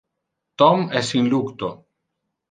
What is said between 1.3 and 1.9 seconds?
lucto.